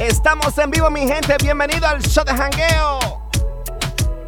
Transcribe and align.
Estamos 0.00 0.56
en 0.58 0.70
vivo, 0.70 0.88
mi 0.90 1.08
gente. 1.08 1.36
Bienvenido 1.42 1.88
al 1.88 2.00
show 2.00 2.24
de 2.24 2.32
jangueo 2.32 3.00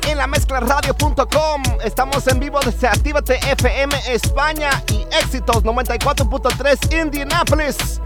en 0.08 0.18
la 0.18 0.26
mezclaradio.com. 0.26 1.62
Estamos 1.84 2.26
en 2.26 2.40
vivo 2.40 2.58
desde 2.64 2.88
Actívate 2.88 3.36
FM 3.36 3.94
España 4.08 4.70
y 4.88 5.02
Éxitos 5.14 5.62
94.3 5.62 7.00
Indianapolis. 7.00 8.00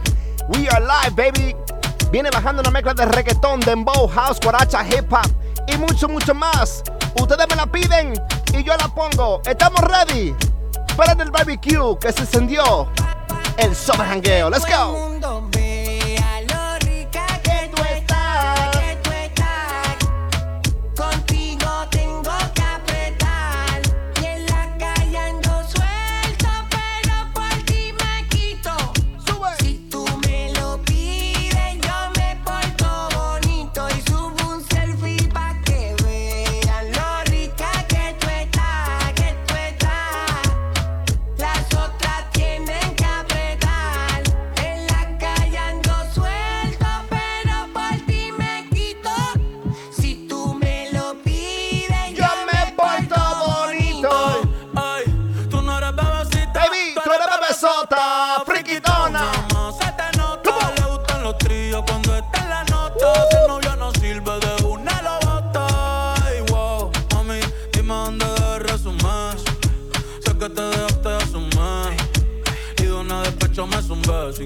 We 0.48 0.68
are 0.68 0.84
live, 0.84 1.14
baby. 1.16 1.56
Viene 2.10 2.28
bajando 2.30 2.60
una 2.60 2.70
mezcla 2.70 2.92
de 2.92 3.06
reggaetón, 3.06 3.60
dembow, 3.60 4.08
house, 4.08 4.38
guaracha, 4.42 4.86
hip 4.86 5.10
hop 5.10 5.26
y 5.66 5.78
mucho, 5.78 6.06
mucho 6.06 6.34
más. 6.34 6.82
Ustedes 7.18 7.48
me 7.48 7.56
la 7.56 7.66
piden 7.66 8.12
y 8.52 8.62
yo 8.62 8.76
la 8.76 8.88
pongo. 8.88 9.40
Estamos 9.46 9.80
ready 9.80 10.34
para 10.98 11.12
el 11.12 11.30
barbecue 11.30 11.98
que 11.98 12.12
se 12.12 12.20
encendió 12.20 12.88
el 13.56 13.74
summer 13.74 14.06
jangueo. 14.06 14.50
Let's 14.50 14.66
go. 14.66 15.33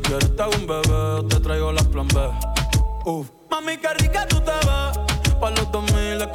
Si 0.09 0.14
te 0.14 0.42
hago 0.42 0.53
un 0.56 0.67
bebé, 0.67 1.28
te 1.28 1.41
traigo 1.41 1.70
las 1.70 1.87
plan 1.89 2.09
B. 2.09 2.31
Uf. 3.05 3.28
Mami, 3.51 3.77
qué 3.77 3.92
rica 3.92 4.27
tú 4.27 4.41
te 4.41 4.53
vas 4.67 4.98
Pa' 5.39 5.51
los 5.51 5.70
2000 5.70 6.23
es 6.23 6.28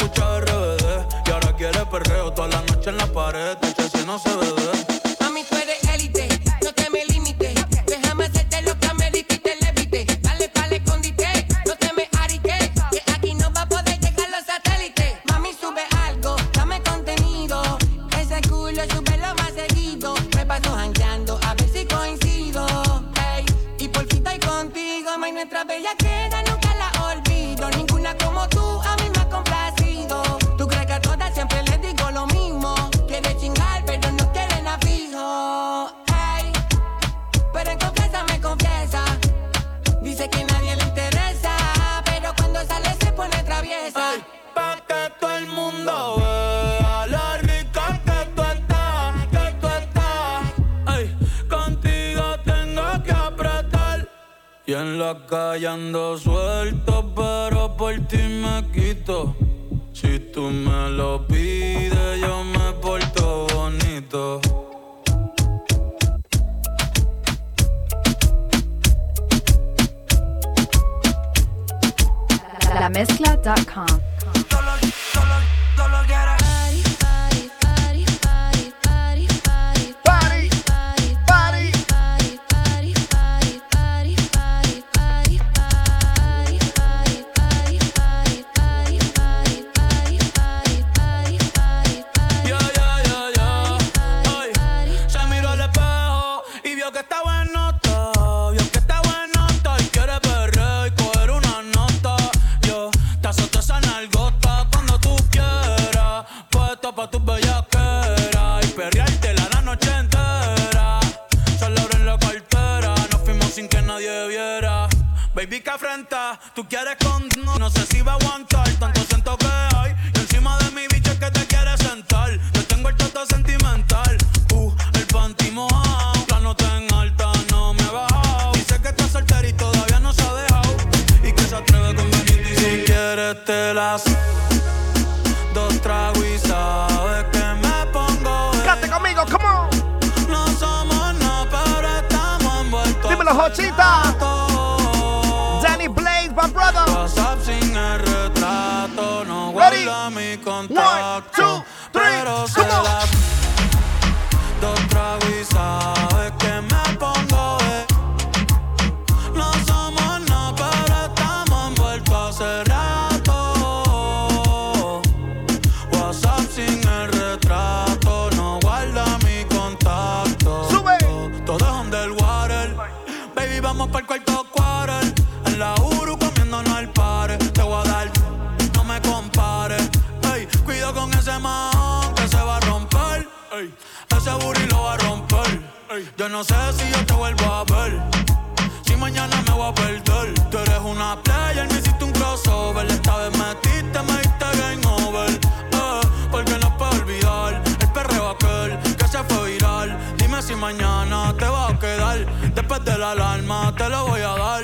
desde 202.84 202.97
la 202.97 203.12
alarma 203.12 203.74
te 203.78 203.90
lo 203.90 204.08
voy 204.08 204.22
a 204.22 204.35
dar. 204.35 204.64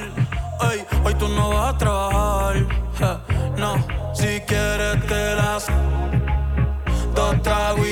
Ey, 0.71 0.86
hoy 1.04 1.13
tú 1.16 1.27
no 1.30 1.50
vas 1.50 1.74
a 1.74 1.77
trabajar. 1.77 2.66
No, 3.57 3.75
si 4.13 4.42
quieres 4.42 5.06
te 5.07 5.36
las 5.36 5.68
dos 7.16 7.42
tragos 7.42 7.88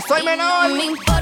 soy 0.00 0.22
menor. 0.22 1.21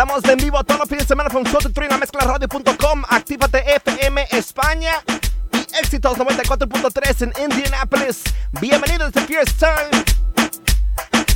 Estamos 0.00 0.24
en 0.24 0.38
vivo 0.38 0.64
todos 0.64 0.80
los 0.80 0.88
fines 0.88 1.04
de 1.04 1.08
semana 1.08 1.28
con 1.28 1.44
Show 1.44 1.60
de 1.60 1.98
mezcla 1.98 2.24
radio.com. 2.24 3.02
Actívate 3.06 3.62
FM 3.76 4.28
España 4.30 4.92
y 5.52 5.58
Éxitos 5.78 6.16
94.3 6.16 7.22
en 7.24 7.50
Indianapolis. 7.50 8.22
Bienvenidos 8.62 9.14
a 9.14 9.20
First 9.20 9.60
Time. 9.60 10.04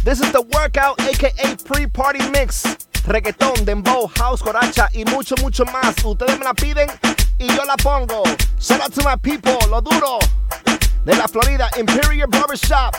This 0.02 0.22
is 0.22 0.32
the 0.32 0.40
workout, 0.54 0.98
aka 0.98 1.56
pre-party 1.66 2.20
mix. 2.30 2.62
Reggaetón, 3.06 3.66
dembow, 3.66 4.10
house, 4.16 4.40
coracha 4.40 4.88
y 4.94 5.04
mucho, 5.04 5.34
mucho 5.42 5.66
más. 5.66 6.02
Ustedes 6.02 6.38
me 6.38 6.46
la 6.46 6.54
piden 6.54 6.88
y 7.38 7.46
yo 7.48 7.66
la 7.66 7.76
pongo. 7.76 8.22
Shout 8.58 8.94
to 8.94 9.02
my 9.06 9.18
people, 9.20 9.58
lo 9.68 9.82
duro. 9.82 10.18
De 11.04 11.14
la 11.14 11.28
Florida, 11.28 11.68
Imperial 11.78 12.28
Barbershop. 12.28 12.96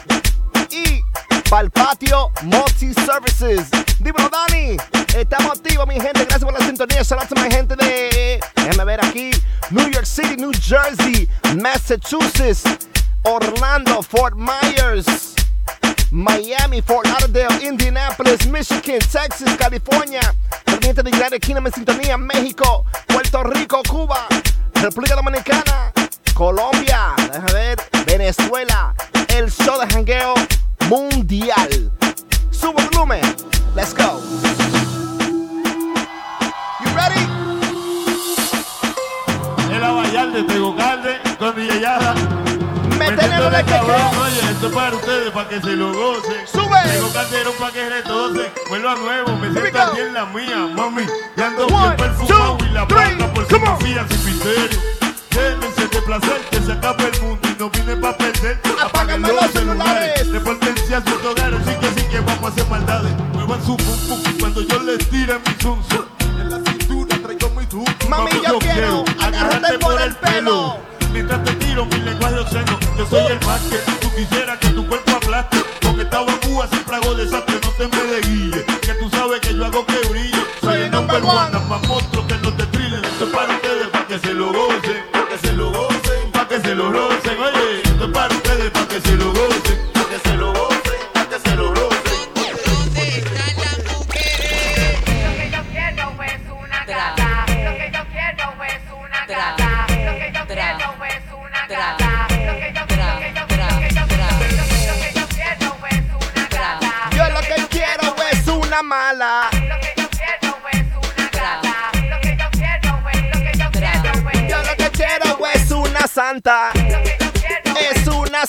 Y 0.70 1.02
para 1.50 1.64
el 1.64 1.72
patio 1.72 2.32
Multi 2.44 2.94
Services. 2.94 3.70
Dímelo, 4.00 4.30
Dani. 4.30 4.78
Estamos 5.16 5.58
activos, 5.58 5.88
mi 5.88 5.96
gente. 5.96 6.26
Gracias 6.26 6.44
por 6.44 6.54
la 6.54 6.66
sintonía. 6.66 7.04
Saludos 7.04 7.30
a 7.36 7.42
mi 7.42 7.52
gente 7.52 7.76
de. 7.76 8.40
Déjame 8.56 8.86
ver 8.86 9.06
aquí. 9.06 9.32
New 9.72 9.90
York 9.90 10.06
City, 10.06 10.38
New 10.38 10.52
Jersey, 10.62 11.28
Massachusetts, 11.58 12.64
Orlando, 13.24 14.02
Fort 14.02 14.36
Myers. 14.36 15.36
Miami, 16.12 16.82
Fort 16.82 17.06
Lauderdale, 17.08 17.66
Indianapolis, 17.66 18.48
Michigan, 18.48 19.00
Texas, 19.00 19.58
California, 19.58 20.22
Pendiente 20.64 21.04
de 21.04 21.10
United 21.10 21.42
Kingdom 21.42 21.66
en 21.68 21.74
sintonía, 21.74 22.16
México, 22.16 22.86
Puerto 23.08 23.44
Rico, 23.44 23.82
Cuba, 23.90 24.26
República 24.76 25.16
Dominicana, 25.16 25.92
Colombia, 26.34 27.16
déjame 27.18 27.54
ver, 27.54 27.78
Venezuela, 28.06 28.94
el 29.28 29.52
show 29.52 29.78
de 29.82 29.88
jangueo 29.94 30.36
mundial. 30.90 31.92
Sube 32.52 32.82
el 32.82 32.90
volumen. 32.90 33.22
Let's 33.76 33.94
go. 33.94 34.22
You 36.80 36.90
ready? 36.96 37.22
El 39.72 39.84
Abayal 39.84 40.34
de 40.34 40.44
Tegucalde 40.44 41.20
con 41.40 41.56
Villayada. 41.56 42.14
Metenelo 42.98 43.50
de 43.50 43.64
cabrón. 43.66 44.02
Oye, 44.22 44.52
esto 44.52 44.68
es 44.68 44.74
para 44.74 44.96
ustedes, 44.96 45.32
para 45.32 45.50
que 45.50 45.62
se 45.62 45.76
lo 45.76 45.94
gocen. 45.94 46.48
¡Sube! 46.48 46.80
Tengo 46.92 47.12
caldero 47.12 47.52
para 47.54 47.72
que 47.74 47.90
retose. 47.90 48.52
Vuelvo 48.70 48.90
a 48.90 48.96
nuevo, 48.96 49.36
me 49.38 49.52
siento 49.52 49.94
bien 49.94 50.14
la 50.14 50.26
mía, 50.28 50.70
mami. 50.74 51.04
Ya 51.36 51.48
ando 51.48 51.68
bien 51.68 51.96
perfumado 51.98 52.58
y 52.60 52.70
la 52.70 52.84
boca 52.84 53.34
por 53.34 53.48
si 53.48 53.60
me 53.60 53.78
fías 53.78 54.08
sin 54.10 54.26
misterio. 54.26 54.80
Llévense 55.32 55.88
de 55.88 56.02
placer 56.02 56.42
que 56.50 56.62
se 56.62 56.72
acabe 56.72 57.12
el 57.14 57.22
mundo. 57.22 57.45
No 57.60 57.70
vine 57.70 57.96
pa' 57.96 58.18
perder. 58.18 58.60
Apágame 58.84 59.30
los 59.30 59.52
celulares. 59.52 60.28
Repórtense 60.30 60.96
a 60.96 61.02
sus 61.02 61.24
hogares. 61.24 61.60
Sí 61.66 61.74
que 61.80 62.02
sí 62.02 62.08
que 62.10 62.20
vamos 62.20 62.44
a 62.44 62.48
hacer 62.50 62.68
maldades. 62.68 63.14
Muevan 63.34 63.64
su 63.66 63.78
pum 63.78 63.98
pum 64.08 64.20
cuando 64.40 64.62
yo 64.62 64.80
les 64.84 65.10
tire 65.10 65.40
mi 65.40 65.54
zum 65.62 65.80
En 66.40 66.50
la 66.50 66.58
cintura 66.70 67.18
traigo 67.24 67.50
mi 67.52 67.66
zoom. 67.66 67.86
Mami, 68.10 68.32
yo, 68.46 68.60
quiero 68.60 69.06
agarrarte 69.22 69.80
por 69.80 70.02
el 70.02 70.16
pelo. 70.16 70.78
Mientras 71.14 71.44
te 71.46 71.54
tiro 71.54 71.86
mi 71.86 71.98
lenguaje 72.00 72.40
océano. 72.40 72.78
Yo 72.98 73.06
soy 73.06 73.32
el 73.32 73.46
más 73.46 73.62
que 73.62 73.78
tú 74.02 74.14
quisieras 74.16 74.58
que 74.60 74.70
tu 74.70 74.86
cuerpo 74.86 75.12
aplaste. 75.12 75.58
Con 75.82 76.02
esta 76.02 76.22
vacúa 76.24 76.68
siempre 76.68 76.96
hago 76.98 77.14
desastre. 77.16 77.56
No 77.64 77.70
te 77.70 77.88
me 77.88 78.04
desguille. 78.04 78.66
Que 78.82 78.94
tú 78.96 79.10
sabes 79.12 79.40
que 79.40 79.56
yo 79.56 79.66
hago 79.66 79.86
que 79.86 79.98
brille. 80.10 80.44
Soy 80.62 80.82
el 80.82 80.92
number 80.92 81.24
one. 81.24 81.65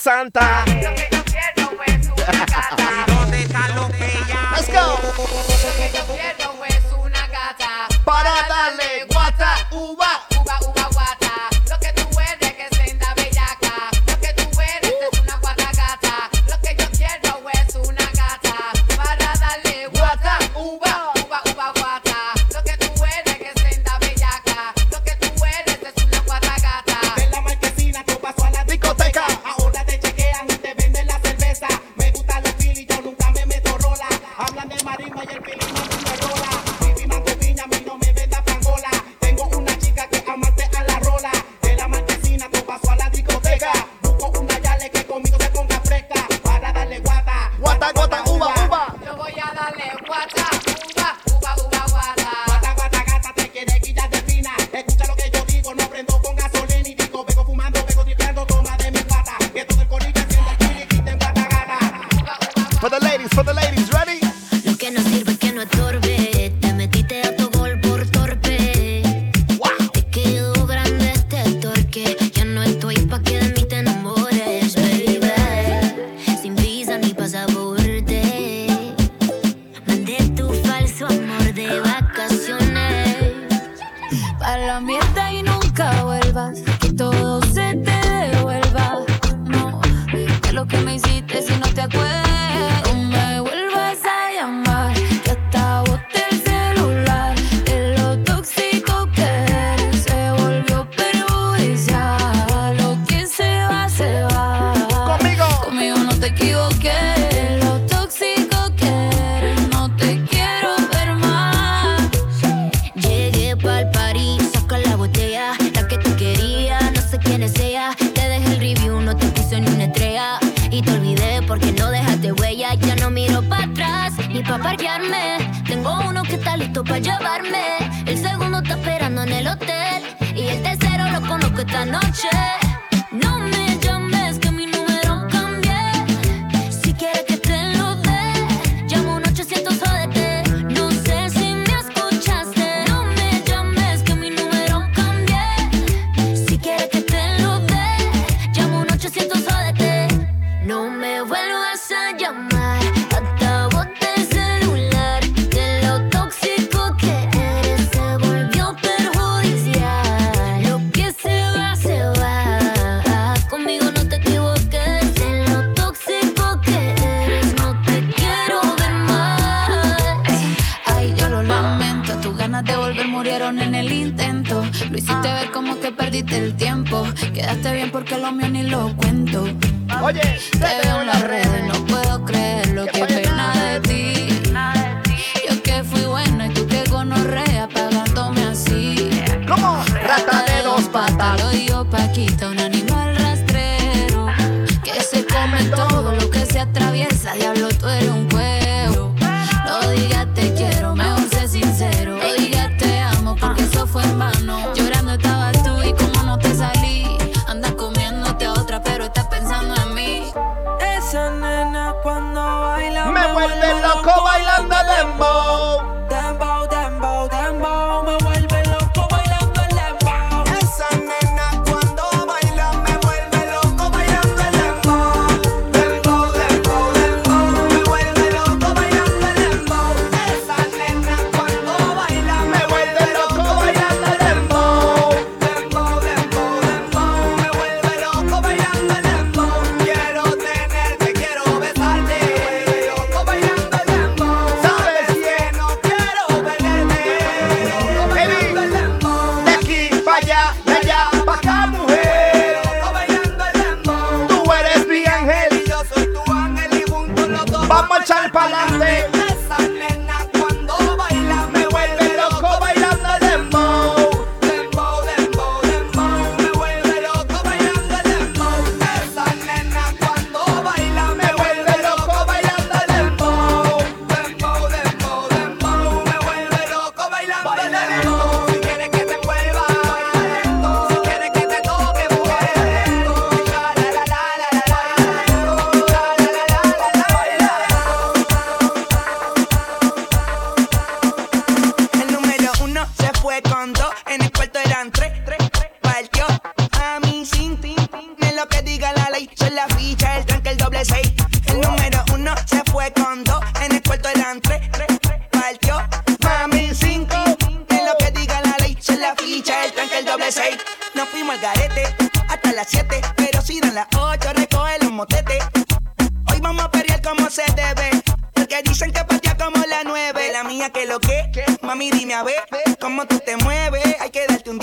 Santa. 0.06 0.65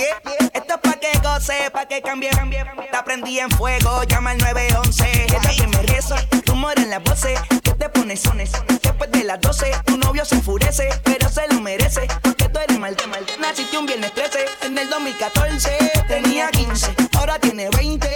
Que 0.04 0.10
darte 0.10 0.30
un 0.30 0.50
10. 0.50 0.52
Esto 0.54 0.74
es 0.74 0.80
pa' 0.80 1.00
que 1.00 1.20
goce, 1.20 1.72
pa' 1.72 1.86
que 1.86 2.02
cambie. 2.02 2.30
Te 2.30 3.04
prendí 3.04 3.39
en 3.39 3.50
fuego, 3.52 4.04
llama 4.04 4.32
al 4.32 4.38
911. 4.38 5.26
Ella 5.26 5.39
que 5.58 5.68
me 5.68 5.82
reza, 5.84 6.16
rumor 6.46 6.78
en 6.78 6.89
las 6.89 7.04
voces. 7.04 7.39
Que 7.63 7.72
te 7.72 7.89
pones 7.89 8.22
sones. 8.22 8.52
Después 8.82 9.12
de 9.12 9.24
las 9.24 9.39
12, 9.42 9.72
tu 9.86 9.98
novio 9.98 10.26
se 10.26 10.36
enfurece. 10.36 10.89
Pero 11.04 11.30
se 11.30 11.48
lo 11.48 11.60
merece. 11.62 12.08
Porque 12.22 12.50
tú 12.50 12.60
eres 12.60 12.80
mal, 12.80 12.96
mal. 13.10 13.26
Naciste 13.39 13.78
un 13.78 13.86
viernes 13.86 14.13
13. 14.13 14.46
En 14.63 14.78
el 14.78 14.89
2014 14.89 15.78
tenía 16.08 16.50
15. 16.50 16.96
Ahora 17.18 17.39
tiene 17.39 17.70
20. 17.70 18.10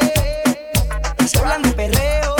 Se 1.28 1.40
hablan 1.40 1.62
de 1.62 1.72
perreo, 1.72 2.37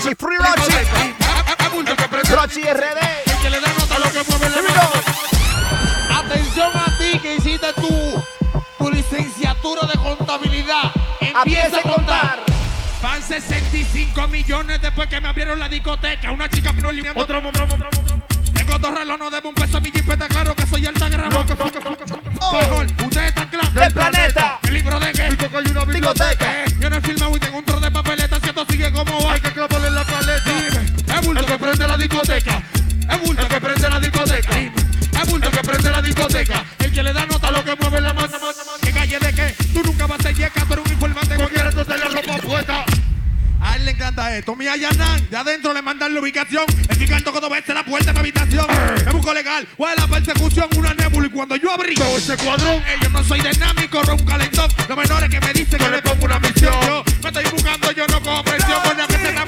Free 0.00 0.04
Rochi, 0.04 0.16
Free 0.16 0.36
Rochi. 0.36 1.94
Que 2.22 2.34
Rochi 2.34 2.60
RD. 2.62 3.00
El 3.26 3.38
que 3.42 3.50
le 3.50 3.60
da 3.60 3.68
nota 3.78 3.94
a 3.94 3.98
lo 3.98 4.10
que 4.10 4.22
mueve 4.28 4.48
la 4.50 4.56
Here 4.56 4.62
we 4.62 4.74
mano. 4.74 4.90
go. 4.92 6.14
Atención 6.18 6.70
a 6.74 6.98
ti 6.98 7.18
que 7.18 7.34
hiciste 7.36 7.72
tu, 7.74 8.22
tu 8.78 8.90
licenciatura 8.90 9.86
de 9.86 9.98
contabilidad. 9.98 10.92
Empieza 11.20 11.78
a 11.78 11.82
contar. 11.82 12.40
Van 13.02 13.22
65 13.22 14.28
millones 14.28 14.80
después 14.82 15.08
que 15.08 15.20
me 15.20 15.28
abrieron 15.28 15.58
la 15.58 15.68
discoteca. 15.68 16.30
Una 16.30 16.48
chica 16.50 16.72
no 16.72 16.92
limpiando. 16.92 17.22
Otro, 17.22 17.38
otro, 17.38 17.64
otro, 17.64 17.76
otro. 17.88 18.22
Tengo 18.54 18.78
dos 18.78 18.94
relojes, 18.98 19.18
no 19.18 19.30
debo 19.30 19.48
un 19.50 19.54
peso 19.54 19.76
a 19.78 19.80
mi 19.80 19.90
jipeta. 19.90 20.28
Claro 20.28 20.54
que 20.54 20.66
soy 20.66 20.86
alta 20.86 21.08
gramo. 21.08 21.44
Mejor, 21.44 22.86
ustedes 23.04 23.28
están 23.28 23.48
claros. 23.48 23.74
Del 23.74 23.92
planeta. 23.92 24.58
El 24.62 24.74
libro 24.74 25.00
de 25.00 25.12
que 25.12 25.22
hay 25.22 25.36
una 25.70 25.84
Discoteca. 25.84 26.64
Eh, 26.64 26.64
Yo 26.80 26.90
no 26.90 26.96
he 26.96 27.00
filmado 27.00 27.36
y 27.36 27.40
tengo 27.40 27.58
un 27.58 27.64
trozo 27.64 27.80
de 27.80 27.90
papeleta. 27.90 28.38
Si 28.40 28.48
esto 28.48 28.66
sigue 28.68 28.92
como 28.92 29.24
va. 29.24 29.34
Bulto 31.36 31.52
que 31.52 31.58
prende 31.58 31.86
la 31.86 31.96
discoteca. 31.98 32.62
Es 33.10 33.20
bulto 33.20 33.48
que 33.48 33.60
prende 33.60 33.90
la 33.90 34.00
discoteca. 34.00 34.58
Es 34.58 35.30
bulto 35.30 35.50
que 35.50 35.58
prende 35.58 35.90
la 35.90 36.02
discoteca. 36.02 36.64
El 36.78 36.92
que 36.92 37.02
le 37.02 37.12
da 37.12 37.26
nota 37.26 37.50
lo 37.50 37.64
que 37.64 37.76
mueve 37.76 38.00
la 38.00 38.14
mano. 38.14 38.38
¿Qué 38.80 38.92
calle 38.92 39.18
de 39.18 39.32
qué? 39.34 39.54
Tú 39.72 39.82
nunca 39.84 40.06
vas 40.06 40.20
a 40.20 40.22
ser 40.22 40.34
yeca, 40.34 40.64
tú 40.64 40.82
un 40.82 40.92
informante. 40.92 41.36
Cualquiera 41.36 41.70
tú 41.70 41.84
la 41.88 42.08
ropa 42.08 42.36
puesta. 42.38 42.84
A 43.60 43.76
él 43.76 43.84
le 43.84 43.90
encanta 43.90 44.36
esto. 44.36 44.54
Mi 44.54 44.66
Ayanan, 44.68 45.28
de 45.28 45.36
adentro 45.36 45.74
le 45.74 45.82
mandan 45.82 46.14
la 46.14 46.20
ubicación. 46.20 46.64
El 46.88 47.22
cuando 47.24 47.50
vence 47.50 47.74
la 47.74 47.84
puerta 47.84 48.12
de 48.12 48.12
mi 48.14 48.18
habitación. 48.20 48.66
Me 49.04 49.12
busco 49.12 49.34
legal. 49.34 49.66
¿Cuál 49.76 49.94
es 49.94 50.00
la 50.00 50.08
persecución? 50.08 50.68
Una 50.76 50.94
nébula. 50.94 51.26
Y 51.26 51.30
cuando 51.30 51.56
yo 51.56 51.72
abrí 51.72 51.94
todo 51.94 52.16
ese 52.16 52.36
cuadrón, 52.36 52.76
eh, 52.76 52.96
yo 53.02 53.08
no 53.10 53.22
soy 53.24 53.40
dinámico, 53.40 54.00
un 54.00 54.24
calentón. 54.24 54.70
Los 54.88 54.96
menores 54.96 55.28
que 55.28 55.40
me 55.40 55.52
dicen 55.52 55.78
que 55.78 55.90
le 55.90 56.02
pongo 56.02 56.24
una 56.24 56.38
misión. 56.38 56.74
Yo 56.86 57.04
me 57.22 57.28
estoy 57.28 57.44
buscando, 57.50 57.90
yo 57.92 58.06
no 58.06 58.22
cojo 58.22 58.44
presión. 58.44 58.80
Que 59.08 59.45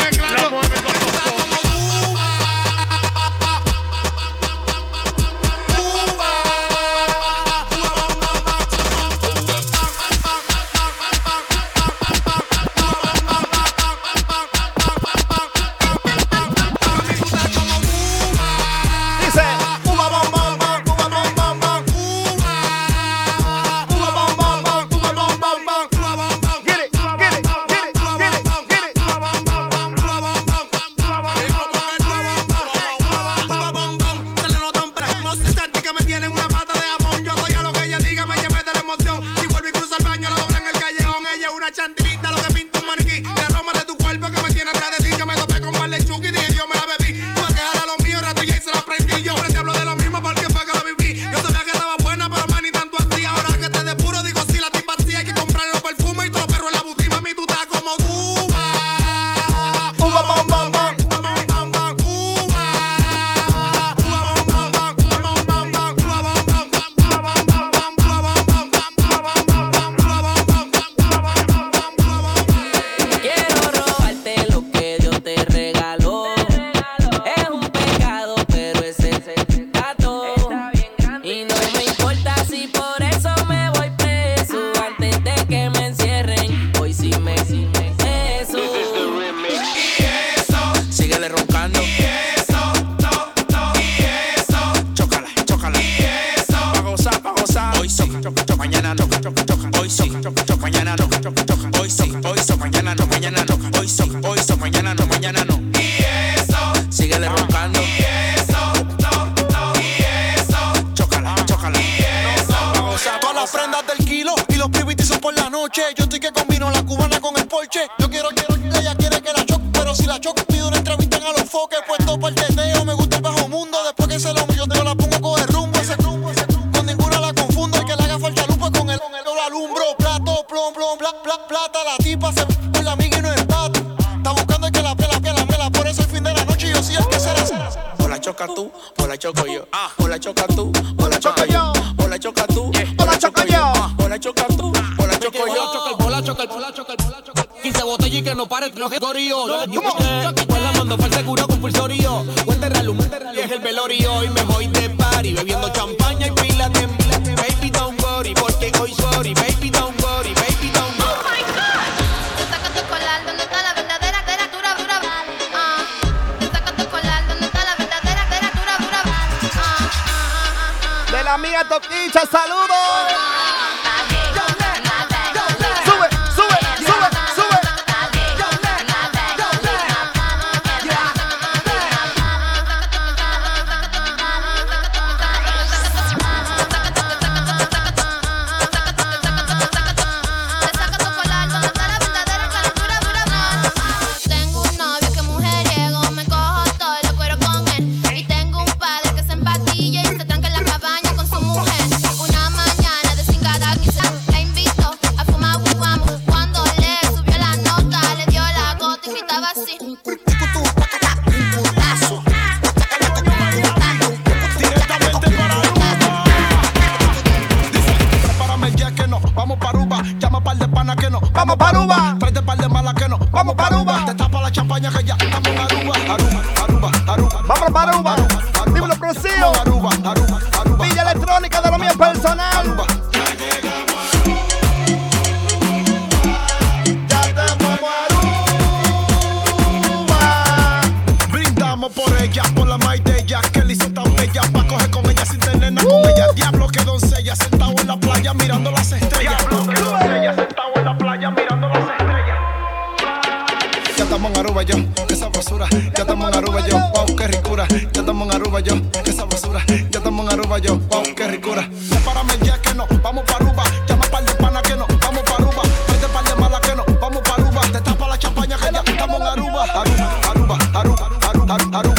How 271.49 271.57
do? 271.57 271.98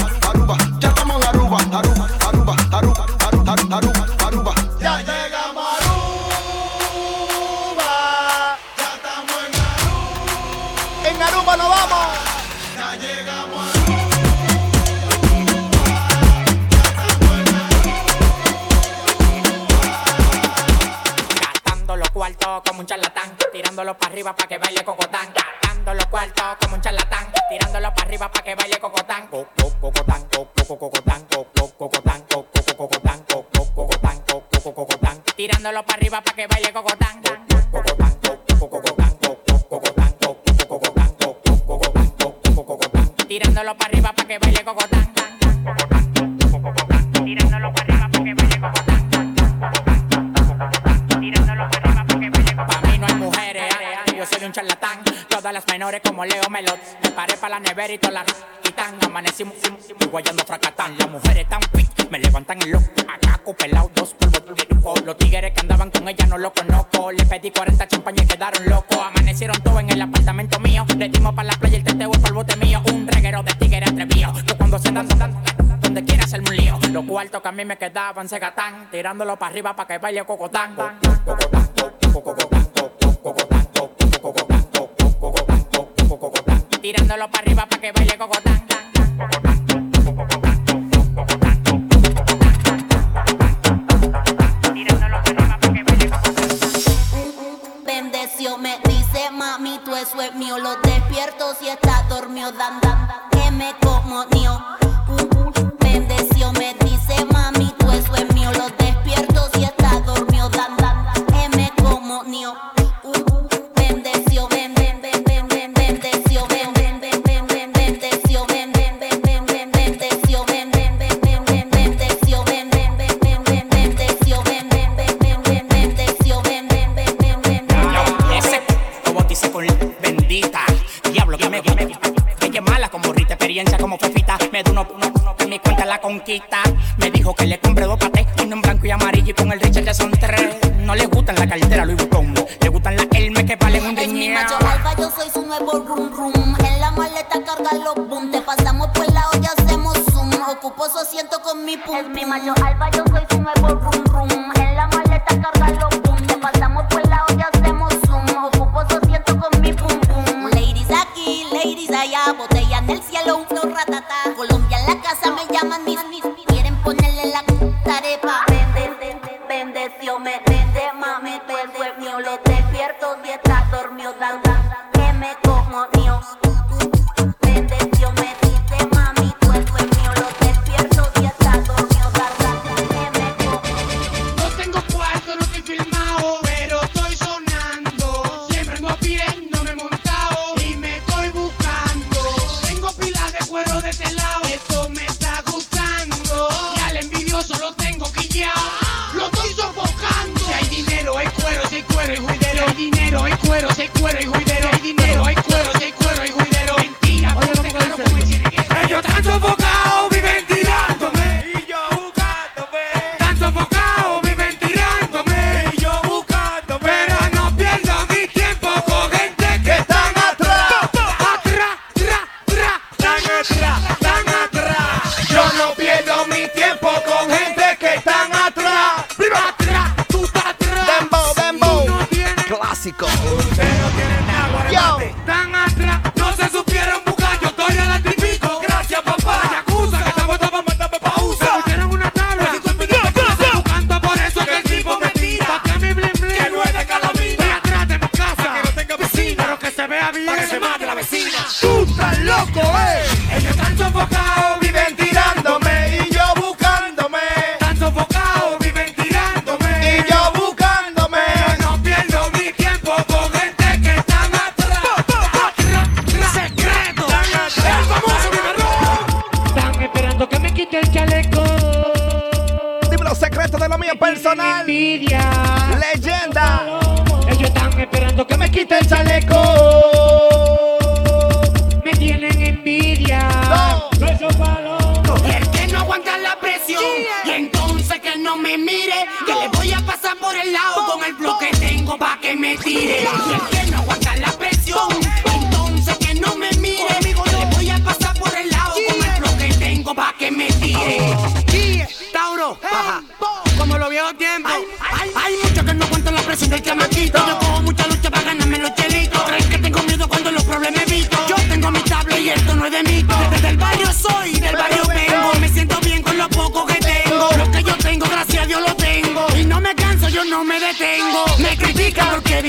daban, 78.10 78.28
se 78.28 78.39
tirándolo 78.91 79.38
para 79.38 79.52
arriba 79.52 79.76
para 79.76 79.88
que 79.88 79.98
baile 80.00 80.24
cocotán. 80.26 80.76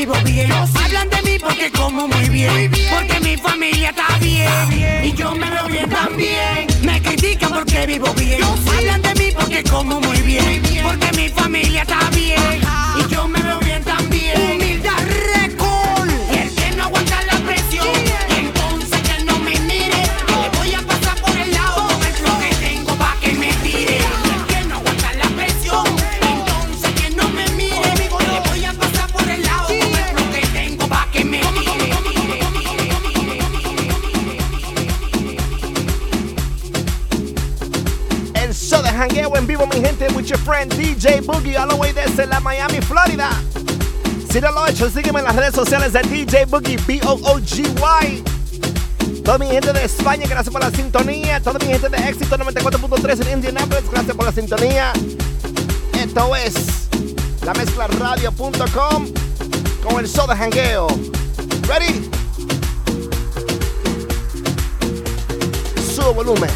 Hablan 0.03 1.11
de 1.11 1.23
mí 1.23 1.39
porque 1.39 1.71
como 1.73 2.09
muy 2.09 2.29
bien. 2.31 2.71
Porque 2.91 3.21
mi 3.21 3.37
familia 3.37 3.91
está 3.91 4.17
bien. 4.19 5.05
Y 5.05 5.13
yo 5.13 5.35
me 5.35 5.51
veo 5.51 5.67
bien 5.67 5.91
también. 5.91 6.67
Me 6.83 7.03
critican 7.03 7.53
porque 7.53 7.85
vivo 7.87 8.11
bien. 8.15 8.41
Hablan 8.43 9.03
de 9.03 9.15
mí 9.17 9.31
porque 9.39 9.63
como 9.65 10.01
muy 10.01 10.23
bien. 10.23 10.63
Porque 10.83 11.13
mi 11.21 11.29
familia 11.29 11.83
está 11.83 12.09
bien. 12.11 12.20
Sígueme 44.88 45.19
en 45.19 45.27
las 45.27 45.37
redes 45.37 45.55
sociales 45.55 45.93
de 45.93 46.01
DJ 46.01 46.47
Boogie, 46.47 46.79
B-O-O-G-Y. 46.87 48.25
Toda 49.23 49.37
mi 49.37 49.47
gente 49.47 49.75
de 49.75 49.85
España, 49.85 50.27
gracias 50.27 50.51
por 50.51 50.62
la 50.62 50.71
sintonía. 50.71 51.38
Toda 51.40 51.59
mi 51.59 51.66
gente 51.66 51.90
de 51.90 51.99
Éxito 52.09 52.38
94.3 52.38 53.27
en 53.27 53.33
Indianapolis, 53.35 53.90
gracias 53.90 54.16
por 54.16 54.25
la 54.25 54.33
sintonía. 54.33 54.93
Esto 55.93 56.35
es 56.35 56.55
la 57.45 57.53
mezclaradio.com 57.53 59.07
con 59.83 60.01
el 60.01 60.09
show 60.09 60.27
de 60.27 60.35
jangueo. 60.35 60.87
¿Ready? 61.69 62.11
Subo 65.95 66.14
volumen. 66.14 66.51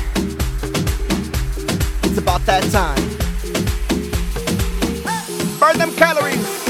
It's 2.04 2.18
about 2.18 2.44
that 2.46 2.62
time. 2.72 3.00
Burn 5.60 5.78
them 5.78 5.94
calories. 5.96 6.63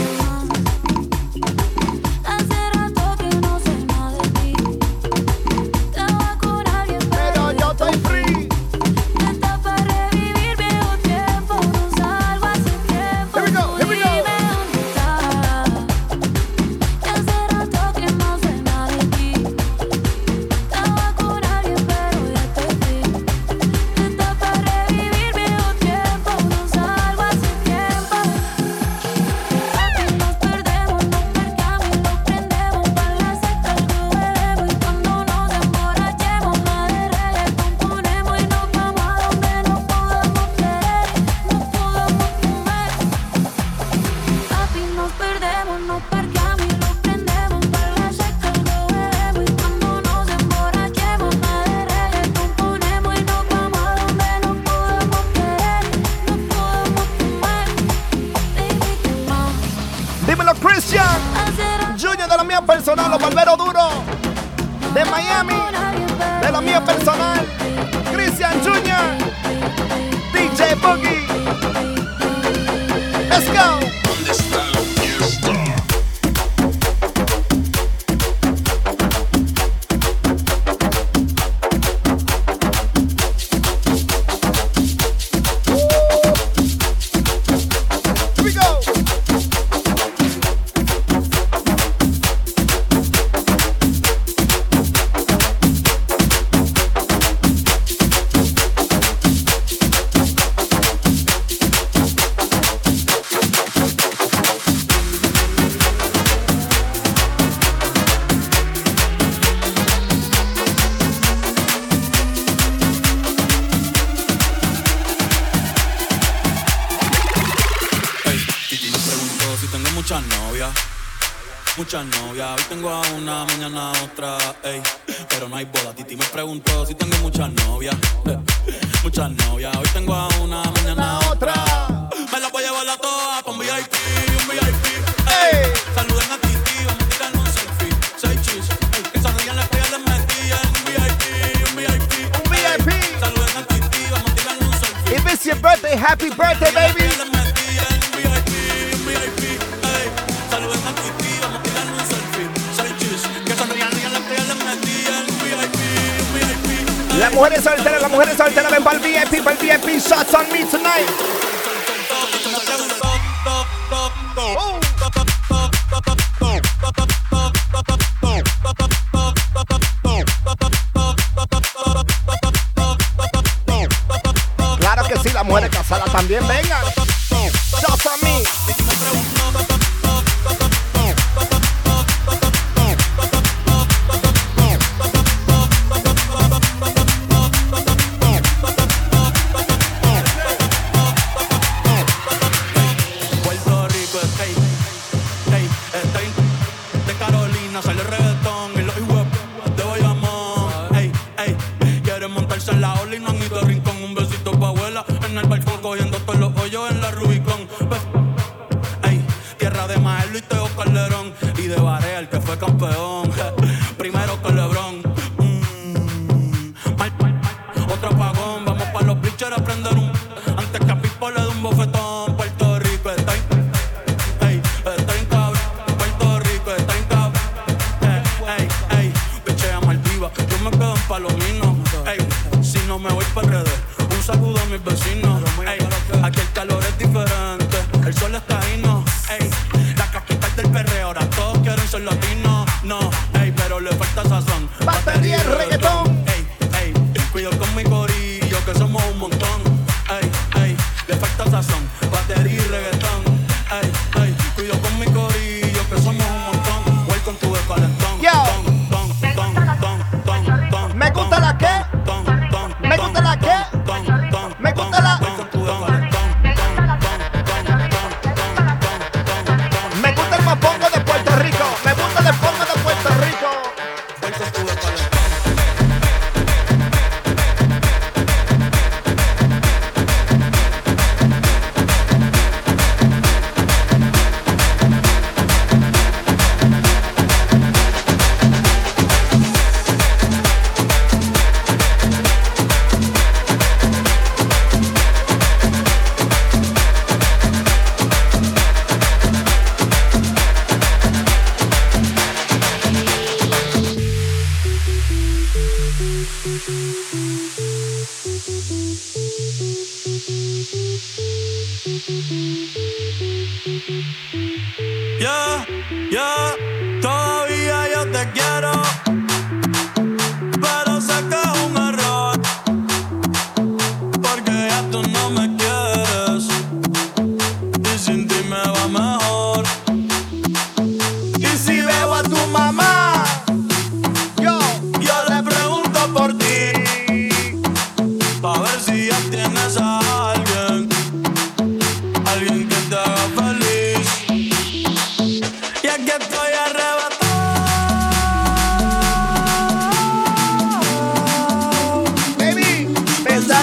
También 176.26 176.53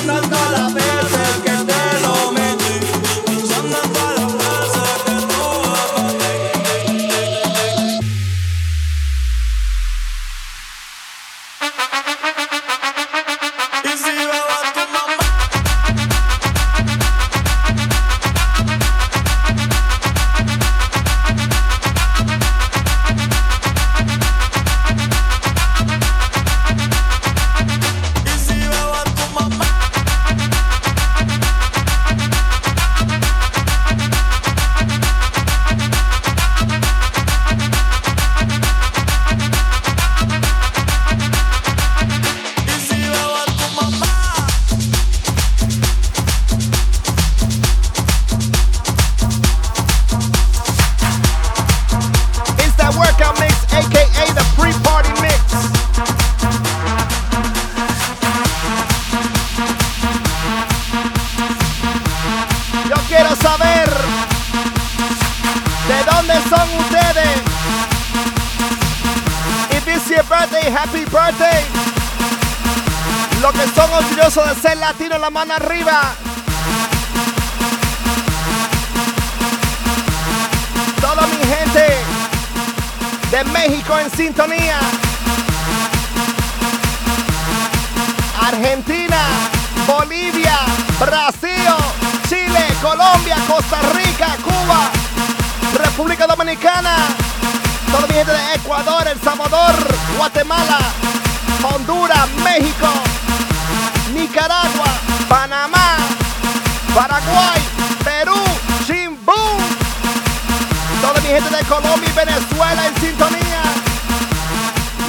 hablando 0.02 0.41
Colombia, 92.92 93.38
Costa 93.48 93.80
Rica, 93.94 94.36
Cuba, 94.44 94.92
República 95.82 96.28
Dominicana, 96.28 96.94
toda 97.90 98.06
mi 98.06 98.16
gente 98.16 98.34
de 98.34 98.56
Ecuador, 98.56 99.08
El 99.08 99.18
Salvador, 99.22 99.74
Guatemala, 100.18 100.78
Honduras, 101.64 102.28
México, 102.44 102.90
Nicaragua, 104.14 104.88
Panamá, 105.30 105.96
Paraguay, 106.94 107.62
Perú, 108.04 108.44
Chimbú, 108.86 109.42
toda 111.02 111.22
mi 111.22 111.30
gente 111.30 111.56
de 111.56 111.64
Colombia 111.64 112.10
y 112.10 112.12
Venezuela 112.12 112.88
en 112.88 112.96
sintonía. 113.00 113.62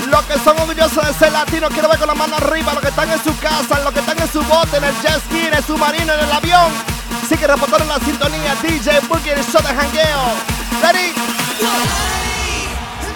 Los 0.07 0.23
que 0.27 0.39
son 0.39 0.57
orgullosos 0.57 1.05
de 1.05 1.15
ser 1.15 1.33
latinos, 1.33 1.71
quiero 1.73 1.89
ver 1.89 1.99
con 1.99 2.07
la 2.07 2.15
mano 2.15 2.37
arriba, 2.37 2.75
los 2.75 2.83
que 2.83 2.91
están 2.91 3.11
en 3.11 3.25
su 3.25 3.37
casa, 3.39 3.81
los 3.83 3.93
que 3.93 3.99
están 3.99 4.21
en 4.21 4.31
su 4.31 4.41
bote, 4.45 4.77
en 4.77 4.85
el 4.85 4.95
jet 5.03 5.21
ski, 5.27 5.47
en 5.49 5.55
el 5.55 5.65
submarino, 5.65 6.13
en 6.13 6.21
el 6.21 6.31
avión. 6.31 6.92
Sigue 7.29 7.47
reportando 7.47 7.85
la 7.87 7.99
sintonía 8.05 8.55
DJ 8.57 9.01
Booker 9.09 9.43
Soda 9.45 9.71
Hangueo. 9.71 10.35
Ready? 10.83 11.13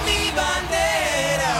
Mi 0.07 0.31
bandera. 0.31 1.53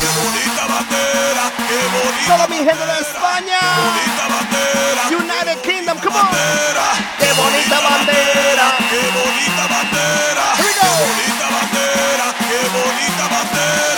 Qué 0.00 0.08
bonita 0.18 0.62
bandera, 0.66 1.44
qué 1.68 1.80
bonita 1.94 2.36
Todo 2.36 2.48
mi 2.48 2.56
gente 2.56 2.84
de 2.86 2.98
España. 3.00 3.60
Qué 3.60 3.80
bonita 3.88 4.24
bandera, 4.34 5.02
United 5.22 5.58
Kingdom, 5.62 5.98
come 5.98 6.16
on. 6.16 6.28
Qué 7.18 7.32
bonita 7.32 7.80
bandera, 7.80 8.66
qué 8.90 9.02
bonita 9.14 9.64
bandera. 9.68 10.44
Here 10.58 10.88
we. 10.98 11.28
Qué 11.28 11.38
bonita 11.38 11.46
bandera, 11.54 12.26
qué 12.48 12.60
bonita 12.74 13.24
bandera. 13.28 13.97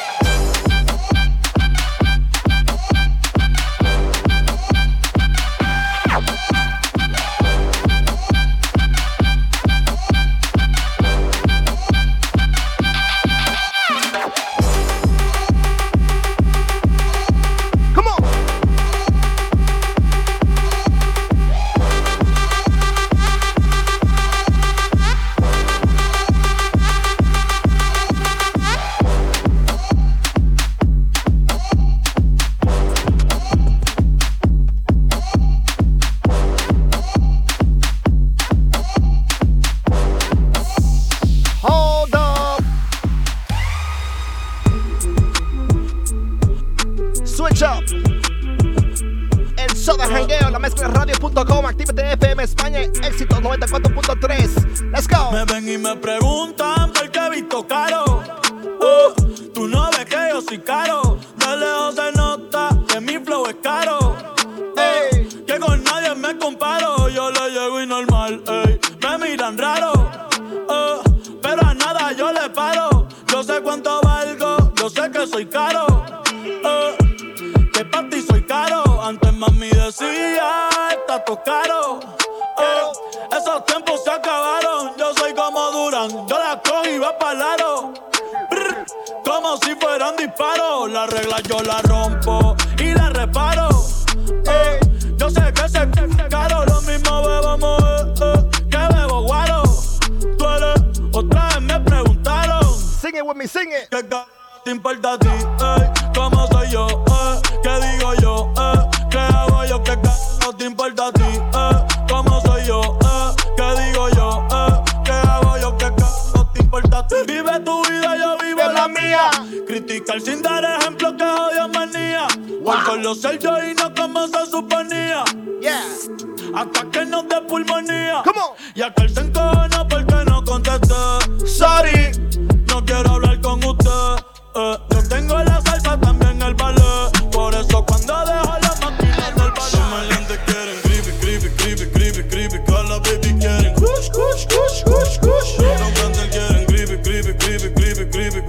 Me 55.31 55.45
ven 55.45 55.69
y 55.69 55.77
me 55.77 55.95
preguntan 55.95 56.91
por 56.91 57.09
qué 57.09 57.29
visto 57.29 57.65
calle 57.67 57.90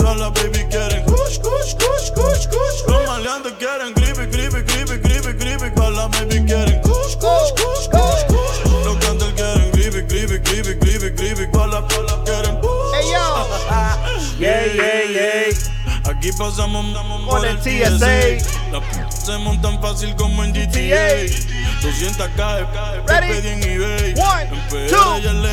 Todas 0.02 0.32
baby 0.34 0.66
getting 0.68 1.04
kush, 1.06 1.38
kush, 1.38 1.74
kush, 1.74 2.10
kush, 2.10 2.46
kush. 2.48 2.78
Los 2.88 3.06
maleantes 3.06 3.52
quieren 3.52 3.94
grippy, 3.94 4.26
grippy, 4.26 4.62
grippy, 4.66 4.98
grippy, 4.98 5.32
grippy. 5.38 5.70
Todas 5.76 5.94
las 5.94 6.08
baby 6.10 6.44
quieren 6.44 6.80
kush, 6.82 7.14
kush, 7.22 7.52
kush, 7.54 7.86
kush, 7.86 8.24
kush. 8.26 8.84
Los 8.84 8.96
cantantes 8.98 9.32
getting 9.38 9.70
grippy, 9.70 10.02
grippy, 10.02 10.38
grippy, 10.42 10.74
grippy, 10.74 11.10
grippy. 11.10 11.52
Todas 11.52 11.70
las 11.70 11.84
getting 11.86 12.24
quieren 12.24 12.60
kush. 12.60 12.94
Hey 12.94 13.12
yo. 13.12 13.46
yeah, 14.40 14.66
yeah, 14.74 15.02
yeah. 15.08 16.10
Aquí 16.10 16.32
pasamos 16.32 16.84
por 17.24 17.46
el 17.46 17.56
TSA. 17.58 18.72
Las 18.72 18.82
putas 18.82 19.24
se 19.24 19.38
montan 19.38 19.80
fácil 19.80 20.16
como 20.16 20.42
en 20.42 20.52
GTA. 20.52 21.30
200 21.80 22.28
cae, 22.36 22.66
cae, 22.74 23.00
pedí 23.06 23.48
en 23.48 23.62
eBay. 23.62 24.14
One, 24.16 24.50
two, 24.88 24.98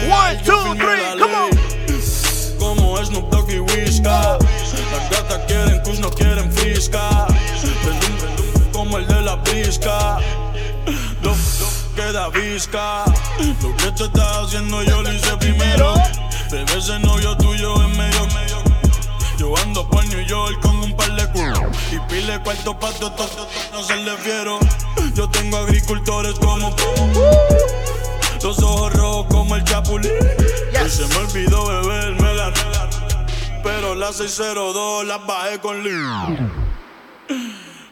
one, 0.10 0.38
two, 0.44 0.74
three, 0.74 1.20
come 1.20 1.36
on. 1.36 1.79
Como 2.70 3.04
Snoop 3.04 3.32
Dogg 3.32 3.50
y 3.50 3.60
Whisca. 3.60 4.38
Las 4.38 5.10
gatas 5.10 5.40
quieren 5.48 5.82
kush, 5.82 5.98
no 5.98 6.12
quieren 6.12 6.52
frisca. 6.54 7.26
Prendum, 7.84 8.72
como 8.72 9.00
el 9.00 9.08
de 9.08 9.22
la 9.22 9.38
brisca. 9.38 10.20
Lo, 11.24 11.32
lo 11.32 11.96
queda 11.96 12.30
visca. 12.30 13.06
Lo 13.64 13.76
que 13.76 13.92
tú 13.94 14.06
estás 14.06 14.46
haciendo 14.46 14.84
yo 14.84 15.02
lo 15.02 15.12
hice 15.12 15.36
primero. 15.38 15.96
Bebé, 16.52 16.78
ese 16.78 17.00
novio 17.00 17.36
tuyo 17.38 17.74
es 17.74 17.98
medio, 17.98 18.28
medio. 18.28 18.58
Yo 19.40 19.58
ando 19.64 19.90
por 19.90 20.06
New 20.06 20.22
York 20.28 20.60
con 20.62 20.76
un 20.78 20.96
par 20.96 21.12
de 21.16 21.26
culos 21.32 21.62
Y 21.92 22.00
pile 22.12 22.40
cuarto 22.44 22.78
pa' 22.78 22.92
to, 22.92 23.10
to, 23.10 23.26
to, 23.26 23.48
no 23.72 23.82
se 23.82 23.96
le 23.96 24.18
fiero 24.18 24.60
Yo 25.16 25.30
tengo 25.30 25.56
agricultores 25.58 26.38
como 26.40 26.76
Los 28.42 28.60
ojos 28.60 28.94
rojos 28.94 29.28
como 29.30 29.56
el 29.56 29.64
chapulín 29.64 30.12
Y 30.86 30.90
se 30.90 31.06
me 31.08 31.16
olvidó 31.18 31.68
beberme 31.68 32.34
la 32.34 32.54
Pero 33.64 33.96
la 33.96 34.12
602 34.12 35.06
la 35.06 35.18
bajé 35.18 35.60
con 35.60 35.84
Lee 35.84 36.50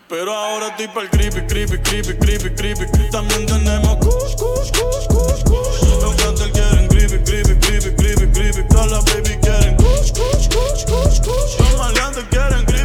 pero 0.09 0.33
ahora 0.33 0.69
estoy 0.69 0.87
pa'l 0.87 1.09
creepy, 1.09 1.41
creepy, 1.47 1.77
creepy, 1.79 2.17
creepy, 2.17 2.55
creepy. 2.55 2.85
También 3.11 3.45
tenemos 3.45 3.97
kush, 3.97 4.35
kush, 4.37 4.71
kush, 4.71 5.05
kush, 5.09 5.43
kush. 5.43 6.01
Los 6.01 6.15
cantantes 6.15 6.47
quieren 6.53 6.87
creepy, 6.87 7.17
creepy, 7.25 7.59
creepy, 7.59 7.95
creepy, 7.97 8.31
creepy. 8.31 8.67
Todas 8.69 8.91
las 8.91 9.03
baby 9.03 9.37
quieren 9.41 9.75
kush, 9.75 10.13
kush, 10.13 10.47
kush, 10.47 10.85
kush, 10.85 11.19
kush. 11.19 11.59
Los 11.59 11.77
maleantes 11.77 12.23
quieren 12.29 12.63
creepy, 12.63 12.76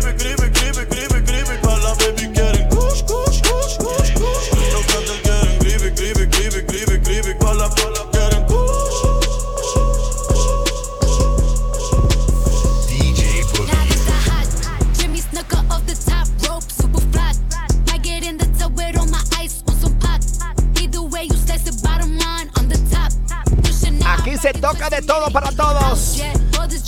toca 24.72 24.90
de 24.90 25.02
todo 25.02 25.30
para 25.30 25.50
todos. 25.52 26.16
Yeah, 26.16 26.32
all 26.58 26.68
this 26.68 26.82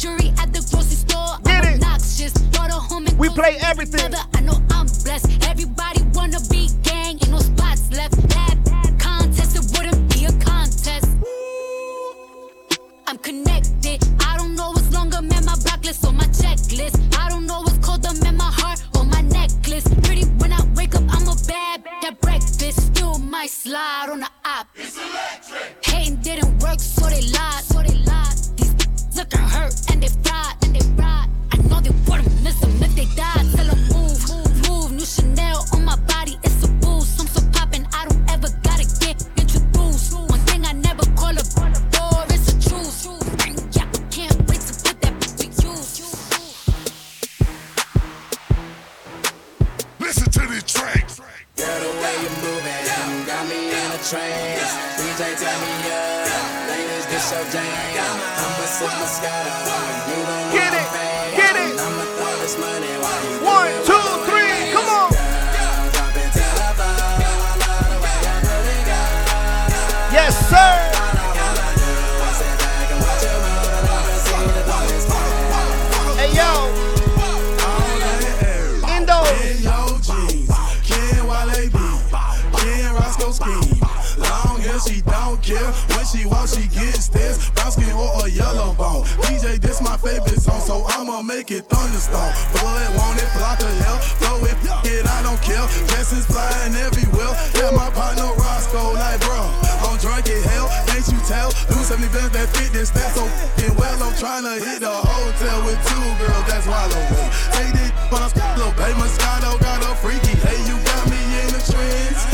Long 84.19 84.61
as 84.63 84.87
she 84.87 85.03
don't 85.03 85.41
care 85.43 85.71
when 85.95 86.05
she 86.07 86.27
walks, 86.27 86.57
she 86.57 86.69
gets 86.69 87.09
this 87.09 87.51
brown 87.51 87.73
skin 87.73 87.93
or 87.93 88.27
a 88.27 88.29
yellow 88.31 88.75
bone. 88.75 89.05
DJ, 89.27 89.61
this 89.61 89.81
my 89.81 89.97
favorite 89.97 90.41
song, 90.41 90.61
so 90.61 90.85
I'ma 90.89 91.23
make 91.23 91.51
it 91.51 91.67
thunderstorm. 91.67 92.33
Blood 92.55 92.97
want 92.97 93.19
it, 93.19 93.31
block 93.35 93.59
the 93.59 93.71
hell, 93.85 93.99
throw 94.21 94.39
it, 94.47 94.57
it, 94.87 95.07
I 95.07 95.23
don't 95.23 95.41
care. 95.43 95.67
Dresses 95.91 96.27
flying 96.27 96.75
everywhere. 96.75 97.33
Yeah, 97.55 97.71
my 97.75 97.91
partner 97.91 98.31
Roscoe, 98.39 98.95
like 98.95 99.21
bro, 99.21 99.41
I'm 99.83 99.99
drunk 99.99 100.29
as 100.29 100.45
hell, 100.45 100.69
can't 100.87 101.07
you 101.09 101.21
tell? 101.27 101.51
Do 101.71 101.77
70 101.83 102.09
bands 102.15 102.33
that 102.35 102.49
fit 102.55 102.73
this 102.73 102.89
stat 102.89 103.15
so 103.15 103.25
f***ing 103.25 103.75
well. 103.77 104.03
I'm 104.03 104.13
tryna 104.15 104.59
hit 104.63 104.81
the 104.81 104.91
hotel 104.91 105.59
with 105.67 105.81
two 105.89 106.07
girls, 106.23 106.45
that's 106.47 106.67
Wallow 106.67 106.97
oh, 106.97 107.15
way. 107.15 107.29
Take 107.53 107.73
this 107.75 107.85
on 108.15 108.23
a 108.23 108.71
baby 108.77 108.95
Moscato 108.95 109.59
got 109.61 109.83
a 109.83 109.95
freaky. 109.97 110.37
Hey, 110.47 110.59
you 110.69 110.77
got 110.85 111.11
me 111.11 111.19
in 111.41 111.49
the 111.51 111.61
trends. 111.67 112.34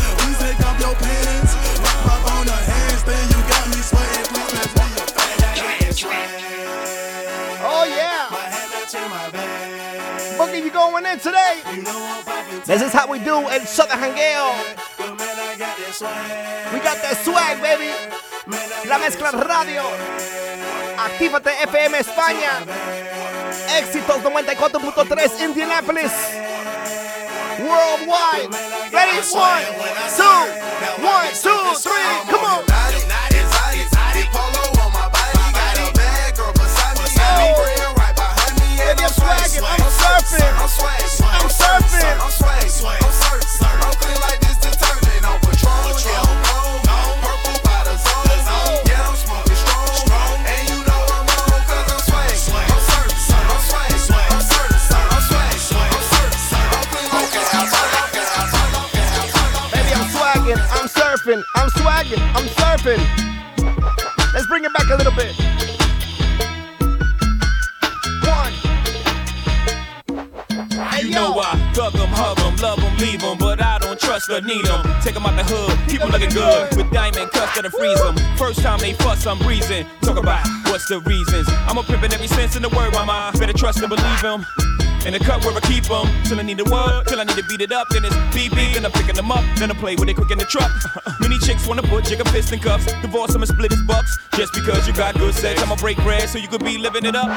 Your 0.81 0.95
pants. 0.97 1.55
Pop 2.05 2.25
on 2.33 2.47
handstand, 2.49 3.29
you 3.29 3.41
got 3.53 3.67
me 3.69 3.81
sweating. 3.85 4.27
Please 4.33 4.55
a 5.93 6.21
Oh 7.63 7.85
yeah. 7.85 8.29
Boogie, 10.39 10.65
you 10.65 10.71
going 10.71 11.05
in 11.05 11.19
today? 11.19 11.61
This 12.65 12.81
is 12.83 12.93
how 12.93 13.07
we 13.11 13.19
do 13.19 13.47
el 13.49 13.67
Southern 13.67 13.99
Hangueo. 13.99 14.55
We 16.73 16.79
got 16.81 16.97
that 17.03 17.21
swag, 17.23 17.61
baby. 17.61 17.93
La 18.89 18.99
mezcla 18.99 19.33
radio. 19.33 19.83
Actívate 20.97 21.51
FM 21.63 21.99
España. 21.99 22.65
Éxitos 23.77 24.23
94.3 24.23 25.45
Indianapolis. 25.45 26.50
Worldwide. 27.61 28.49
Ready? 28.91 29.21
One, 29.37 29.61
two, 30.17 30.25
one, 31.05 31.29
two, 31.37 31.61
three. 31.77 32.09
Come 32.33 32.41
on. 32.41 32.65
Oh. 32.67 32.81
I'm 38.93 39.09
swagging. 39.13 39.63
I'm 39.63 39.81
surfing. 39.91 40.57
I'm 41.21 41.51
surfing. 42.31 43.30
Surfing. 61.31 61.45
I'm 61.57 61.71
swagging. 61.71 62.21
I'm 62.35 62.47
surfing. 62.59 64.35
Let's 64.35 64.47
bring 64.47 64.65
it 64.65 64.73
back 64.73 64.89
a 64.91 64.97
little 64.97 65.13
bit. 65.13 65.35
One. 68.27 68.53
Hey, 70.89 71.07
You 71.07 71.11
know 71.11 71.41
I 71.41 71.57
thug 71.75 71.95
'em, 71.97 72.09
hug 72.09 72.39
'em, 72.41 72.57
love 72.57 72.79
'em, 72.83 72.97
leave 72.99 73.23
'em, 73.23 73.39
but 73.39 73.63
I 73.63 73.79
don't 73.79 73.99
trust 73.99 74.31
or 74.31 74.41
need 74.41 74.67
'em. 74.69 74.83
Take 75.03 75.17
'em 75.17 75.27
out 75.27 75.37
the 75.37 75.45
hood, 75.45 75.79
keep 75.89 76.03
'em 76.03 76.11
looking 76.11 76.31
good, 76.31 76.77
with 76.77 76.91
diamond 76.93 77.31
cuffs 77.33 77.55
that'll 77.55 77.71
freeze 77.71 78.01
'em. 78.01 78.17
First 78.37 78.63
time 78.63 78.79
they 78.79 78.95
fuss, 78.95 79.27
I'm 79.27 79.39
breezing. 79.39 79.87
Talk 80.03 80.19
about 80.19 80.47
what's 80.67 80.87
the 80.89 81.01
reasons. 81.01 81.49
I'm 81.69 81.79
a 81.79 81.83
pimpin' 81.83 82.13
every 82.13 82.29
sense 82.29 82.57
in 82.57 82.63
the 82.63 82.69
word, 82.71 82.93
mama. 82.93 83.33
Better 83.39 83.53
trust 83.53 83.79
and 83.81 83.89
believe 83.89 84.23
believe 84.23 84.25
'em. 84.25 84.70
In 85.07 85.15
the 85.15 85.19
cup 85.19 85.45
where 85.45 85.55
I 85.55 85.61
keep 85.61 85.85
them. 85.85 86.07
Till 86.25 86.39
I 86.39 86.43
need 86.43 86.61
a 86.61 86.65
word, 86.65 87.07
till 87.07 87.21
I 87.21 87.25
need 87.25 87.37
to 87.37 87.45
beat 87.45 87.61
it 87.61 87.73
up. 87.73 87.89
Then 87.91 88.05
it's 88.05 88.15
beep 88.35 88.55
beep, 88.55 88.75
then 88.75 88.85
I'm 88.85 88.93
picking 88.93 89.17
them 89.17 89.33
up. 89.33 89.45
Then 89.57 89.71
I 89.71 89.75
play 89.75 89.97
with 89.97 90.09
it 90.09 90.15
quick 90.15 90.31
in 90.31 90.39
the 90.39 90.45
truck. 90.45 90.71
Many 91.21 91.39
chicks 91.39 91.67
wanna 91.67 91.83
put 91.83 92.05
jigger 92.05 92.25
fist 92.29 92.53
in 92.53 92.61
cuffs. 92.61 92.87
Divorce 93.01 93.33
them 93.33 93.43
and 93.43 93.49
split 93.49 93.73
his 93.73 93.83
bucks. 93.83 94.19
Just 94.37 94.53
because 94.53 94.87
you 94.87 94.93
got 94.93 95.15
good 95.15 95.35
sex, 95.35 95.63
I'ma 95.63 95.77
break 95.77 95.97
bread 95.99 96.29
so 96.29 96.39
you 96.39 96.49
could 96.49 96.65
be 96.65 96.79
living 96.79 97.05
it 97.05 97.17
up. 97.17 97.29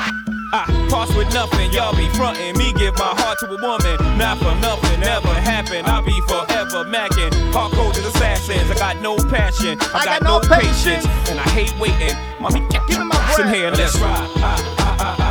I 0.53 0.65
pass 0.89 1.09
with 1.15 1.33
nothing, 1.33 1.71
y'all 1.71 1.95
be 1.95 2.07
frontin'. 2.09 2.55
Me 2.57 2.73
give 2.73 2.93
my 2.99 3.15
heart 3.17 3.39
to 3.39 3.47
a 3.47 3.57
woman, 3.57 4.17
not 4.19 4.37
for 4.37 4.53
nothing, 4.61 4.99
never 4.99 5.33
happen. 5.33 5.83
I'll 5.85 6.05
be 6.05 6.19
forever 6.27 6.85
macking. 6.85 7.31
Hardcore 7.51 7.89
as 7.89 8.05
assassins, 8.05 8.69
I 8.69 8.75
got 8.75 9.01
no 9.01 9.15
passion, 9.15 9.79
I, 9.95 10.05
got, 10.05 10.21
no 10.21 10.41
patience, 10.41 11.07
and 11.29 11.39
I 11.39 11.49
hate 11.49 11.73
waiting. 11.79 12.15
Mommy, 12.39 12.59
give 12.69 12.99
me 12.99 13.05
my 13.05 13.33
breath. 13.35 13.53
here 13.53 13.67
and 13.69 13.77
let's 13.77 13.97
ride. 13.97 14.29
Ah, 14.37 14.97
ah, 14.99 15.22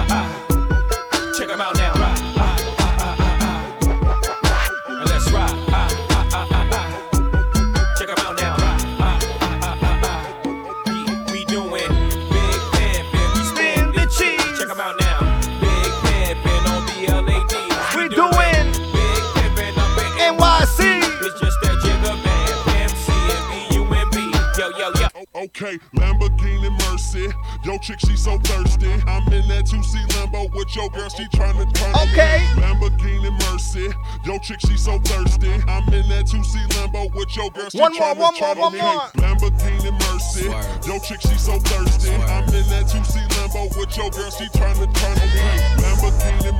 Okay, 25.54 25.78
Lamborghini 25.94 26.70
Mercy. 26.90 27.28
Yo, 27.62 27.76
chick, 27.76 28.00
she 28.00 28.16
so 28.16 28.38
thirsty. 28.38 28.90
I'm 29.06 29.22
in 29.32 29.46
that 29.48 29.64
2C 29.68 30.00
Lambo 30.16 30.50
with 30.54 30.74
your 30.74 30.88
girl, 30.88 31.10
she 31.10 31.24
tryna 31.28 31.70
turn 31.74 31.92
Okay. 32.08 32.40
me. 32.56 32.62
Lamborghini 32.62 33.30
Mercy. 33.52 33.92
Yo, 34.24 34.38
chick, 34.38 34.58
she 34.60 34.78
so 34.78 34.98
thirsty. 35.00 35.52
I'm 35.68 35.84
in 35.92 36.08
that 36.08 36.24
2C 36.24 36.56
Lambo 36.72 37.14
with 37.14 37.36
your 37.36 37.50
girl, 37.50 37.68
she 37.68 37.78
One 37.78 37.92
more, 37.92 38.00
tryna 38.00 38.16
one 38.16 38.34
more, 38.40 38.54
turn 38.54 38.58
one 38.58 38.72
me. 38.72 38.80
more. 38.80 39.00
Lamborghini 39.20 39.92
Mercy. 40.08 40.48
Yo, 40.88 40.98
chick, 41.00 41.20
she 41.20 41.36
so 41.36 41.58
thirsty. 41.60 42.14
I'm 42.14 42.44
in 42.48 42.64
that 42.72 42.88
2C 42.88 43.20
Lambo 43.36 43.76
with 43.76 43.94
your 43.94 44.08
girl, 44.08 44.30
she 44.30 44.46
tryna 44.56 44.88
turn 44.88 45.16
me. 45.20 45.42
Lamborghini 45.84 46.51